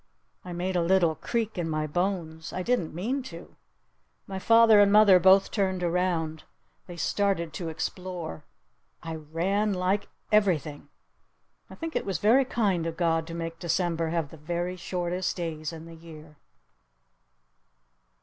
[0.43, 2.51] I made a little creak in my bones.
[2.51, 3.55] I didn't mean to.
[4.25, 6.43] My father and mother both turned round.
[6.87, 8.43] They started to explore!
[9.03, 10.89] I ran like everything!
[11.69, 15.37] I think it was very kind of God to make December have the very shortest
[15.37, 16.37] days in the year!